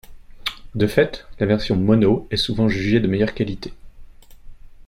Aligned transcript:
De 0.73 0.87
fait, 0.87 1.27
la 1.37 1.45
version 1.45 1.75
mono 1.75 2.27
est 2.31 2.35
souvent 2.37 2.67
jugée 2.67 2.99
de 2.99 3.07
meilleure 3.07 3.35
qualité. 3.35 3.71